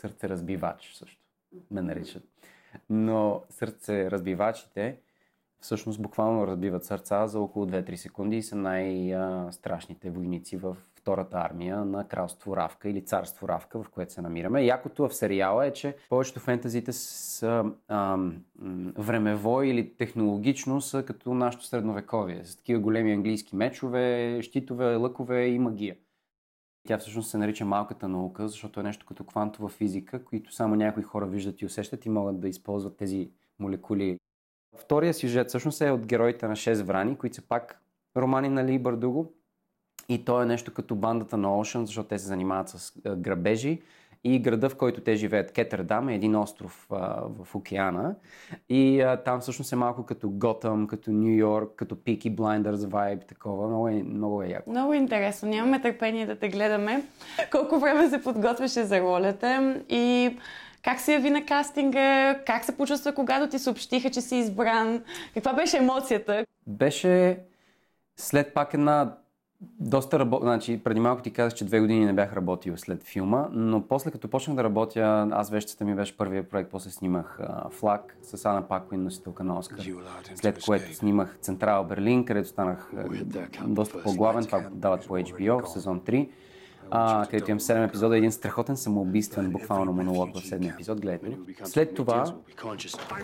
сърцеразбивач 0.00 0.94
също 0.94 1.22
ме 1.70 1.82
наричат. 1.82 2.22
Но 2.90 3.42
сърцеразбивачите 3.48 4.98
всъщност 5.60 6.02
буквално 6.02 6.46
разбиват 6.46 6.84
сърца 6.84 7.26
за 7.26 7.40
около 7.40 7.66
2-3 7.66 7.94
секунди 7.94 8.36
и 8.36 8.42
са 8.42 8.56
най-страшните 8.56 10.10
войници 10.10 10.56
в 10.56 10.76
втората 11.10 11.36
армия 11.36 11.84
на 11.84 12.08
кралство 12.08 12.56
Равка 12.56 12.88
или 12.88 13.04
царство 13.04 13.48
Равка, 13.48 13.82
в 13.82 13.88
което 13.88 14.12
се 14.12 14.22
намираме. 14.22 14.64
Якото 14.64 15.08
в 15.08 15.14
сериала 15.14 15.66
е, 15.66 15.72
че 15.72 15.96
повечето 16.08 16.40
фентазите 16.40 16.92
са 16.92 17.64
ам, 17.88 18.44
времево 18.98 19.62
или 19.62 19.96
технологично 19.96 20.80
са 20.80 21.02
като 21.02 21.34
нашето 21.34 21.64
средновековие, 21.64 22.44
с 22.44 22.56
такива 22.56 22.80
големи 22.80 23.12
английски 23.12 23.56
мечове, 23.56 24.38
щитове, 24.42 24.96
лъкове 24.96 25.46
и 25.46 25.58
магия. 25.58 25.96
Тя 26.88 26.98
всъщност 26.98 27.30
се 27.30 27.38
нарича 27.38 27.64
малката 27.64 28.08
наука, 28.08 28.48
защото 28.48 28.80
е 28.80 28.82
нещо 28.82 29.06
като 29.06 29.24
квантова 29.24 29.68
физика, 29.68 30.24
които 30.24 30.54
само 30.54 30.74
някои 30.74 31.02
хора 31.02 31.26
виждат 31.26 31.60
и 31.60 31.66
усещат 31.66 32.06
и 32.06 32.08
могат 32.08 32.40
да 32.40 32.48
използват 32.48 32.96
тези 32.96 33.30
молекули. 33.58 34.18
Втория 34.76 35.14
сюжет 35.14 35.48
всъщност 35.48 35.80
е 35.80 35.90
от 35.90 36.06
героите 36.06 36.48
на 36.48 36.56
6 36.56 36.82
врани, 36.82 37.16
които 37.16 37.36
са 37.36 37.42
пак 37.42 37.82
романи 38.16 38.48
на 38.48 38.64
Ли 38.64 38.78
Бардуго, 38.78 39.32
и 40.10 40.24
то 40.24 40.42
е 40.42 40.46
нещо 40.46 40.74
като 40.74 40.94
бандата 40.94 41.36
на 41.36 41.48
Ocean, 41.48 41.84
защото 41.84 42.08
те 42.08 42.18
се 42.18 42.26
занимават 42.26 42.68
с 42.68 42.92
грабежи. 43.16 43.82
И 44.24 44.38
града, 44.38 44.68
в 44.68 44.76
който 44.76 45.00
те 45.00 45.16
живеят, 45.16 45.52
Кетърдам, 45.52 46.08
е 46.08 46.14
един 46.14 46.36
остров 46.36 46.86
а, 46.90 47.22
в 47.44 47.54
океана. 47.54 48.14
И 48.68 49.00
а, 49.00 49.16
там 49.16 49.40
всъщност 49.40 49.72
е 49.72 49.76
малко 49.76 50.06
като 50.06 50.30
Готъм, 50.30 50.86
като 50.86 51.10
Нью 51.10 51.36
Йорк, 51.36 51.72
като 51.76 51.94
Peaky 51.94 52.34
Blinders 52.34 52.74
vibe, 52.74 53.26
такова. 53.28 53.68
Много 53.68 53.88
е, 53.88 53.92
много 53.92 54.42
е 54.42 54.48
яко. 54.48 54.70
Много 54.70 54.94
интересно. 54.94 55.48
Нямаме 55.48 55.80
търпение 55.80 56.26
да 56.26 56.36
те 56.36 56.48
гледаме. 56.48 57.02
Колко 57.52 57.78
време 57.78 58.08
се 58.08 58.22
подготвяше 58.22 58.84
за 58.84 59.00
ролята 59.00 59.80
и 59.88 60.36
как 60.82 61.00
се 61.00 61.12
яви 61.12 61.30
на 61.30 61.46
кастинга? 61.46 62.38
Как 62.46 62.64
се 62.64 62.76
почувства, 62.76 63.14
когато 63.14 63.50
ти 63.50 63.58
съобщиха, 63.58 64.10
че 64.10 64.20
си 64.20 64.36
избран? 64.36 65.02
Каква 65.34 65.52
беше 65.52 65.76
емоцията? 65.76 66.46
Беше 66.66 67.38
след 68.16 68.54
пак 68.54 68.74
една 68.74 69.16
доста 69.60 70.18
работ... 70.18 70.42
Значи, 70.42 70.80
преди 70.84 71.00
малко 71.00 71.22
ти 71.22 71.30
казах, 71.30 71.54
че 71.54 71.64
две 71.64 71.80
години 71.80 72.04
не 72.04 72.12
бях 72.12 72.32
работил 72.32 72.76
след 72.76 73.02
филма, 73.02 73.48
но 73.52 73.82
после 73.82 74.10
като 74.10 74.28
почнах 74.28 74.56
да 74.56 74.64
работя, 74.64 75.28
аз 75.32 75.50
вещата 75.50 75.84
ми 75.84 75.94
беше 75.94 76.16
първият 76.16 76.50
проект, 76.50 76.70
после 76.70 76.90
снимах 76.90 77.38
uh, 77.42 77.70
Флаг 77.70 78.16
с 78.22 78.44
Ана 78.44 78.68
Пакуин, 78.68 79.02
носителка 79.02 79.44
на 79.44 79.58
Оскар, 79.58 79.84
след 80.34 80.64
което 80.64 80.94
снимах 80.94 81.38
Централ 81.40 81.84
Берлин, 81.84 82.24
където 82.24 82.48
станах 82.48 82.92
uh, 82.94 83.66
доста 83.66 84.02
по-главен, 84.02 84.44
това 84.44 84.60
дават 84.70 85.06
по 85.06 85.18
HBO 85.18 85.64
в 85.64 85.68
сезон 85.68 86.00
3. 86.00 86.28
А, 86.90 87.26
където 87.30 87.50
имам 87.50 87.60
7 87.60 87.88
епизода, 87.88 88.18
един 88.18 88.32
страхотен 88.32 88.76
самоубийствен 88.76 89.50
буквално 89.50 89.92
монолог 89.92 90.38
в 90.38 90.42
7 90.42 90.74
епизод, 90.74 91.00
гледайте. 91.00 91.38
След 91.64 91.94
това 91.94 92.34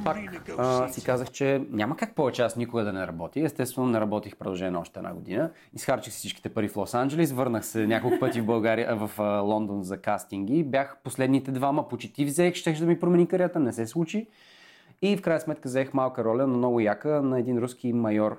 пак 0.05 0.19
а, 0.59 0.89
си 0.89 1.05
казах, 1.05 1.31
че 1.31 1.67
няма 1.71 1.97
как 1.97 2.15
повече 2.15 2.43
аз 2.43 2.57
никога 2.57 2.85
да 2.85 2.93
не 2.93 3.07
работя. 3.07 3.41
Естествено, 3.41 3.87
не 3.87 4.01
работих 4.01 4.37
продължение 4.37 4.79
още 4.79 4.99
една 4.99 5.15
година. 5.15 5.51
Изхарчих 5.75 6.13
всичките 6.13 6.49
пари 6.49 6.69
в 6.69 6.75
Лос-Анджелес, 6.75 7.35
върнах 7.35 7.67
се 7.67 7.87
няколко 7.87 8.19
пъти 8.19 8.41
в 8.41 8.47
България, 8.47 8.97
в 8.97 9.11
а, 9.19 9.39
Лондон 9.39 9.83
за 9.83 9.97
кастинги. 9.97 10.65
Бях 10.65 10.97
последните 11.05 11.51
двама, 11.51 11.89
почти 11.89 12.25
взех, 12.25 12.55
ще 12.55 12.73
да 12.73 12.87
ми 12.87 12.99
промени 12.99 13.29
кариерата, 13.29 13.61
не 13.61 13.73
се 13.73 13.87
случи. 13.87 14.29
И 15.03 15.17
в 15.17 15.23
крайна 15.23 15.41
сметка 15.41 15.69
взех 15.69 15.95
малка 15.95 16.25
роля, 16.25 16.47
но 16.47 16.59
много 16.59 16.81
яка, 16.81 17.23
на 17.23 17.39
един 17.39 17.59
руски 17.59 17.93
майор 17.93 18.33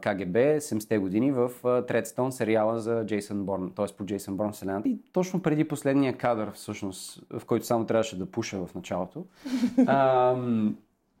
КГБ, 0.00 0.38
70-те 0.38 0.98
години 0.98 1.32
в 1.32 1.50
Тредстон 1.88 2.32
сериала 2.32 2.78
за 2.78 3.06
Джейсън 3.06 3.44
Борн, 3.44 3.72
т.е. 3.76 3.86
по 3.98 4.04
Джейсън 4.04 4.36
Борн 4.36 4.52
вселената. 4.52 4.88
И 4.88 4.98
точно 5.12 5.42
преди 5.42 5.68
последния 5.68 6.16
кадър, 6.16 6.50
всъщност, 6.50 7.22
в 7.38 7.44
който 7.44 7.66
само 7.66 7.86
трябваше 7.86 8.18
да 8.18 8.26
пуша 8.26 8.66
в 8.66 8.74
началото, 8.74 9.24
а, 9.86 10.36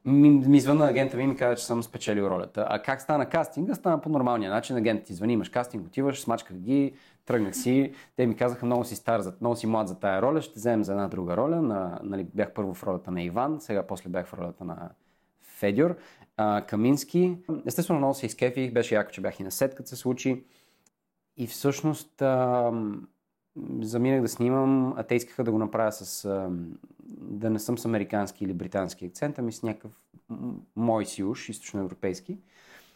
ми, 0.04 0.30
ми 0.30 0.60
звънна 0.60 0.88
агента 0.88 1.16
ми 1.16 1.22
и 1.22 1.26
ми 1.26 1.36
каза, 1.36 1.56
че 1.56 1.64
съм 1.64 1.82
спечелил 1.82 2.22
ролята. 2.22 2.66
А 2.68 2.82
как 2.82 3.00
стана 3.00 3.26
кастинга? 3.26 3.74
Стана 3.74 4.00
по 4.00 4.08
нормалния 4.08 4.50
начин. 4.50 4.76
Агентът 4.76 5.06
ти 5.06 5.14
звъни, 5.14 5.32
имаш 5.32 5.48
кастинг, 5.48 5.86
отиваш, 5.86 6.20
смачках 6.20 6.56
ги, 6.56 6.92
тръгнах 7.26 7.56
си. 7.56 7.92
Те 8.16 8.26
ми 8.26 8.36
казаха, 8.36 8.66
много 8.66 8.84
си 8.84 8.96
стар, 8.96 9.22
много 9.40 9.56
си 9.56 9.66
млад 9.66 9.88
за 9.88 9.98
тая 9.98 10.22
роля, 10.22 10.42
ще 10.42 10.58
вземем 10.58 10.84
за 10.84 10.92
една 10.92 11.08
друга 11.08 11.36
роля. 11.36 11.62
На, 11.62 12.00
нали, 12.02 12.26
бях 12.34 12.52
първо 12.52 12.74
в 12.74 12.82
ролята 12.82 13.10
на 13.10 13.22
Иван, 13.22 13.60
сега 13.60 13.86
после 13.86 14.10
бях 14.10 14.26
в 14.26 14.34
ролята 14.34 14.64
на 14.64 14.90
Федюр. 15.42 15.96
А, 16.36 16.62
Камински. 16.62 17.36
Естествено, 17.66 17.98
много 17.98 18.14
се 18.14 18.26
изкефих, 18.26 18.72
беше 18.72 18.94
яко, 18.94 19.10
че 19.10 19.20
бях 19.20 19.40
и 19.40 19.42
на 19.42 19.50
сет, 19.50 19.74
като 19.74 19.88
се 19.88 19.96
случи. 19.96 20.44
И 21.36 21.46
всъщност 21.46 22.22
а, 22.22 22.72
заминах 23.80 24.22
да 24.22 24.28
снимам, 24.28 24.94
а 24.96 25.02
те 25.02 25.14
искаха 25.14 25.44
да 25.44 25.52
го 25.52 25.58
направя 25.58 25.92
с... 25.92 26.28
Да 27.08 27.50
не 27.50 27.58
съм 27.58 27.78
с 27.78 27.84
американски 27.84 28.44
или 28.44 28.52
британски 28.52 29.06
акцент, 29.06 29.38
ами 29.38 29.52
с 29.52 29.62
някакъв 29.62 29.92
мой 30.76 31.06
си 31.06 31.24
уж, 31.24 31.48
източноевропейски. 31.48 32.38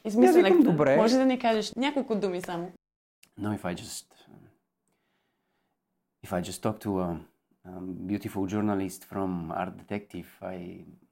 Измислен 0.04 0.62
добре. 0.62 0.97
Може 0.97 1.16
да 1.16 1.26
ни 1.26 1.38
кажеш 1.38 1.75
няколко 1.75 2.14
думи 2.14 2.40
само. 2.40 2.73
No, 3.40 3.59
if 3.59 3.64
I 3.64 3.75
just 3.75 4.06
if 6.25 6.33
I 6.33 6.40
just 6.40 6.62
talk 6.62 6.78
to 6.87 6.90
a, 7.06 7.09
a 7.64 7.80
beautiful 8.11 8.47
journalist 8.47 9.00
from 9.12 9.30
Art 9.62 9.75
Detective, 9.83 10.28
I 10.54 10.59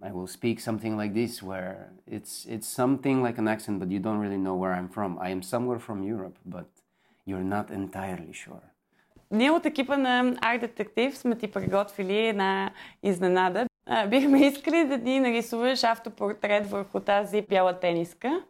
I 0.09 0.11
will 0.17 0.29
speak 0.39 0.57
something 0.61 0.95
like 1.03 1.13
this, 1.21 1.43
where 1.43 1.77
it's 2.17 2.35
it's 2.55 2.69
something 2.83 3.17
like 3.27 3.39
an 3.43 3.49
accent, 3.55 3.77
but 3.81 3.89
you 3.95 4.01
don't 4.07 4.21
really 4.25 4.43
know 4.47 4.57
where 4.63 4.75
I'm 4.79 4.91
from. 4.97 5.11
I 5.27 5.29
am 5.37 5.43
somewhere 5.43 5.81
from 5.87 5.99
Europe, 6.15 6.39
but 6.57 6.69
you're 7.29 7.49
not 7.57 7.67
entirely 7.71 8.33
sure. 8.45 8.65
Ние 9.33 9.51
от 9.51 9.67
екипа 9.67 9.97
на 9.97 10.25
Art 10.35 10.67
Detective 10.67 11.11
сме 11.11 11.39
ти 11.39 11.51
приготвили 11.51 12.27
една 12.27 12.75
изненада. 13.03 13.67
Бихме 14.09 14.47
искали 14.47 14.85
да 14.89 14.99
ни 14.99 15.21
нарисуваш 15.21 15.85
автопортрет 15.85 16.67
върху 16.71 17.01
тази 17.01 17.43
бяла 17.43 17.81
тениска. 17.81 18.45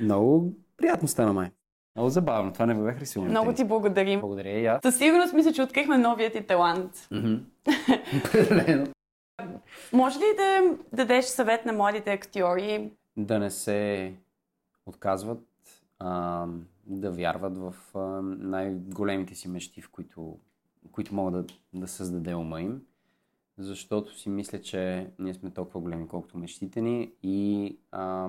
Много 0.00 0.52
приятно 0.76 1.08
стана 1.08 1.32
май. 1.32 1.50
Много 1.96 2.08
забавно, 2.08 2.52
това 2.52 2.66
не 2.66 2.74
бях 2.74 2.98
рисувал. 2.98 3.30
Много 3.30 3.52
ти 3.52 3.64
благодарим. 3.64 4.20
Благодаря 4.20 4.50
и 4.50 4.66
аз. 4.66 4.82
Със 4.82 4.98
сигурност 4.98 5.32
мисля, 5.32 5.52
че 5.52 5.62
открихме 5.62 5.98
новият 5.98 6.32
ти 6.32 6.42
талант. 6.42 7.08
Определено. 8.18 8.86
Може 9.92 10.18
ли 10.18 10.24
да 10.36 10.76
дадеш 10.92 11.24
съвет 11.24 11.66
на 11.66 11.72
младите 11.72 12.12
актьори? 12.12 12.90
Да 13.16 13.38
не 13.38 13.50
се 13.50 14.12
отказват, 14.86 15.42
а, 15.98 16.46
да 16.86 17.10
вярват 17.10 17.58
в 17.58 17.74
а, 17.94 17.98
най-големите 18.22 19.34
си 19.34 19.48
мечти, 19.48 19.82
в 19.82 19.90
които, 19.90 20.38
които 20.92 21.14
могат 21.14 21.46
да, 21.46 21.54
да 21.74 21.88
създаде 21.88 22.34
ума 22.34 22.60
им. 22.60 22.82
Защото 23.58 24.18
си 24.18 24.28
мисля, 24.28 24.60
че 24.60 25.10
ние 25.18 25.34
сме 25.34 25.50
толкова 25.50 25.80
големи, 25.80 26.08
колкото 26.08 26.38
мечтите 26.38 26.80
ни 26.80 27.12
и 27.22 27.78
а, 27.92 28.28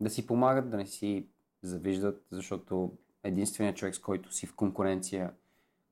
да 0.00 0.10
си 0.10 0.26
помагат, 0.26 0.70
да 0.70 0.76
не 0.76 0.86
си 0.86 1.26
завиждат, 1.62 2.26
защото 2.30 2.92
единственият 3.24 3.76
човек, 3.76 3.94
с 3.94 3.98
който 3.98 4.32
си 4.32 4.46
в 4.46 4.54
конкуренция, 4.54 5.32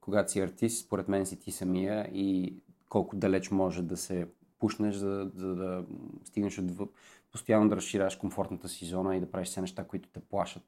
когато 0.01 0.33
си 0.33 0.41
артист, 0.41 0.87
според 0.87 1.09
мен 1.09 1.27
си 1.27 1.41
ти 1.41 1.53
самия 1.53 2.11
и 2.13 2.57
колко 2.89 3.17
далеч 3.17 3.51
може 3.51 3.83
да 3.83 3.97
се 3.97 4.29
пушнеш, 4.59 4.95
за, 4.95 5.31
за 5.35 5.55
да 5.55 5.85
стигнеш 6.25 6.59
от 6.59 6.91
постоянно 7.33 7.69
да 7.69 7.77
разширяваш 7.77 8.17
комфортната 8.17 8.69
си 8.69 8.87
зона 8.87 9.17
и 9.17 9.21
да 9.21 9.31
правиш 9.31 9.49
все 9.49 9.61
неща, 9.61 9.85
които 9.85 10.09
те 10.09 10.21
плашат. 10.21 10.63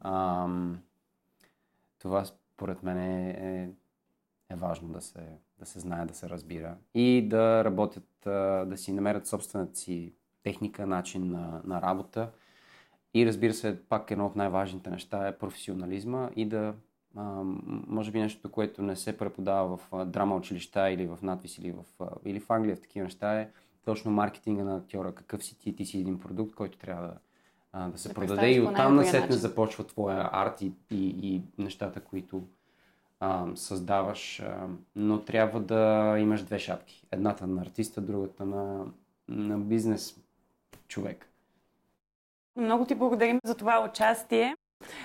Ам, 0.00 0.78
това 1.98 2.24
според 2.24 2.82
мен 2.82 2.98
е, 2.98 3.30
е, 3.30 3.68
е 4.54 4.56
важно 4.56 4.88
да 4.88 5.00
се, 5.00 5.28
да 5.58 5.66
се 5.66 5.80
знае, 5.80 6.06
да 6.06 6.14
се 6.14 6.28
разбира. 6.28 6.76
И 6.94 7.28
да 7.28 7.64
работят, 7.64 8.08
да 8.68 8.74
си 8.76 8.92
намерят 8.92 9.26
собствената 9.26 9.76
си 9.76 10.14
техника, 10.42 10.86
начин 10.86 11.30
на, 11.30 11.62
на 11.64 11.82
работа 11.82 12.30
и 13.14 13.26
разбира 13.26 13.54
се, 13.54 13.82
пак 13.88 14.10
едно 14.10 14.26
от 14.26 14.36
най-важните 14.36 14.90
неща 14.90 15.28
е 15.28 15.38
професионализма 15.38 16.30
и 16.36 16.44
да, 16.44 16.74
а, 17.16 17.42
може 17.86 18.10
би 18.10 18.20
нещо, 18.20 18.50
което 18.50 18.82
не 18.82 18.96
се 18.96 19.18
преподава 19.18 19.76
в 19.76 19.88
а, 19.92 20.04
драма 20.04 20.36
училища 20.36 20.90
или 20.90 21.06
в 21.06 21.18
надвис 21.22 21.58
или 21.58 21.72
в, 21.72 21.84
а, 22.00 22.06
или 22.24 22.40
в 22.40 22.50
Англия 22.50 22.76
в 22.76 22.80
такива 22.80 23.04
неща 23.04 23.40
е 23.40 23.50
точно 23.84 24.10
маркетинга 24.10 24.64
на 24.64 24.76
актьора. 24.76 25.14
Какъв 25.14 25.44
си 25.44 25.58
ти? 25.58 25.76
Ти 25.76 25.86
си 25.86 25.98
един 25.98 26.20
продукт, 26.20 26.54
който 26.54 26.78
трябва 26.78 27.06
да, 27.06 27.14
а, 27.72 27.88
да 27.88 27.98
се 27.98 28.08
да 28.08 28.14
продаде 28.14 28.52
и 28.52 28.60
оттам 28.60 28.96
насетне 28.96 29.36
започва 29.36 29.84
твоя 29.84 30.30
арт 30.32 30.62
и, 30.62 30.72
и, 30.90 31.08
и 31.34 31.42
нещата, 31.58 32.00
които 32.00 32.42
а, 33.20 33.46
създаваш. 33.54 34.40
А, 34.40 34.66
но 34.96 35.24
трябва 35.24 35.60
да 35.60 36.14
имаш 36.18 36.42
две 36.42 36.58
шапки. 36.58 37.06
Едната 37.10 37.46
на 37.46 37.62
артиста, 37.62 38.00
другата 38.00 38.46
на, 38.46 38.84
на 39.28 39.58
бизнес 39.58 40.20
човек. 40.88 41.31
Много 42.56 42.86
ти 42.86 42.94
благодарим 42.94 43.38
за 43.44 43.54
това 43.54 43.88
участие. 43.90 44.56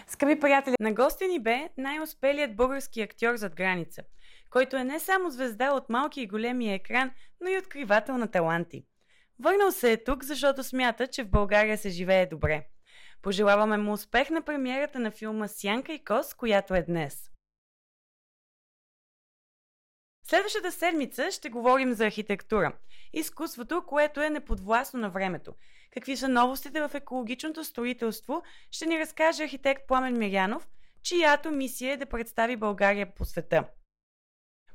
Скъпи 0.07 0.39
приятели, 0.39 0.75
на 0.79 0.93
гости 0.93 1.27
ни 1.27 1.39
бе 1.39 1.69
най-успелият 1.77 2.55
български 2.55 3.01
актьор 3.01 3.35
зад 3.35 3.55
граница, 3.55 4.01
който 4.49 4.77
е 4.77 4.83
не 4.83 4.99
само 4.99 5.29
звезда 5.29 5.71
от 5.71 5.89
малки 5.89 6.21
и 6.21 6.27
големия 6.27 6.73
екран, 6.73 7.11
но 7.41 7.49
и 7.49 7.57
откривател 7.57 8.17
на 8.17 8.31
таланти. 8.31 8.85
Върнал 9.39 9.71
се 9.71 9.91
е 9.91 10.03
тук, 10.03 10.23
защото 10.23 10.63
смята, 10.63 11.07
че 11.07 11.23
в 11.23 11.29
България 11.29 11.77
се 11.77 11.89
живее 11.89 12.25
добре. 12.25 12.67
Пожелаваме 13.21 13.77
му 13.77 13.91
успех 13.91 14.29
на 14.29 14.41
премиерата 14.41 14.99
на 14.99 15.11
филма 15.11 15.47
Сянка 15.47 15.93
и 15.93 16.03
Кос, 16.03 16.33
която 16.33 16.75
е 16.75 16.81
днес. 16.81 17.29
Следващата 20.29 20.71
седмица 20.71 21.31
ще 21.31 21.49
говорим 21.49 21.93
за 21.93 22.05
архитектура. 22.05 22.73
Изкуството, 23.13 23.83
което 23.87 24.21
е 24.21 24.29
неподвластно 24.29 24.99
на 24.99 25.09
времето– 25.09 25.53
Какви 25.97 26.17
са 26.17 26.29
новостите 26.29 26.87
в 26.87 26.91
екологичното 26.95 27.63
строителство, 27.63 28.43
ще 28.71 28.85
ни 28.85 28.99
разкаже 28.99 29.43
архитект 29.43 29.87
Пламен 29.87 30.17
Мирянов, 30.17 30.67
чиято 31.03 31.51
мисия 31.51 31.93
е 31.93 31.97
да 31.97 32.05
представи 32.05 32.55
България 32.55 33.13
по 33.15 33.25
света. 33.25 33.63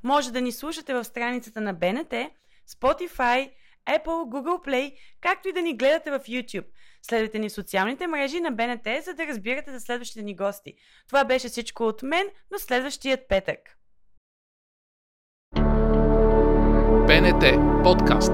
Може 0.02 0.32
да 0.32 0.40
ни 0.40 0.52
слушате 0.52 0.94
в 0.94 1.04
страницата 1.04 1.60
на 1.60 1.74
БНТ, 1.74 2.14
Spotify, 2.68 3.50
Apple, 3.88 4.04
Google 4.04 4.66
Play, 4.66 4.96
както 5.20 5.48
и 5.48 5.52
да 5.52 5.62
ни 5.62 5.76
гледате 5.76 6.10
в 6.10 6.20
YouTube. 6.20 6.66
Следвайте 7.02 7.38
ни 7.38 7.48
в 7.48 7.52
социалните 7.52 8.06
мрежи 8.06 8.40
на 8.40 8.50
БНТ, 8.50 9.04
за 9.04 9.14
да 9.14 9.26
разбирате 9.26 9.72
за 9.72 9.80
следващите 9.80 10.22
ни 10.22 10.36
гости. 10.36 10.74
Това 11.08 11.24
беше 11.24 11.48
всичко 11.48 11.84
от 11.84 12.02
мен, 12.02 12.26
но 12.50 12.58
следващият 12.58 13.28
петък. 13.28 13.58
БНТ 17.12 17.44
подкаст. 17.84 18.32